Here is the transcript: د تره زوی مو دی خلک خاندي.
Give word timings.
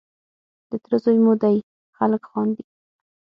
د 0.69 0.71
تره 0.83 0.97
زوی 1.03 1.17
مو 1.23 1.33
دی 1.43 1.55
خلک 1.97 2.21
خاندي. 2.31 2.63